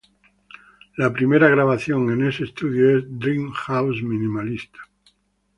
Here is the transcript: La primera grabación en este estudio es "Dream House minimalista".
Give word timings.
La 0.97 1.13
primera 1.13 1.47
grabación 1.47 2.09
en 2.11 2.27
este 2.27 2.45
estudio 2.45 2.97
es 2.97 3.03
"Dream 3.07 3.51
House 3.51 4.01
minimalista". 4.01 4.79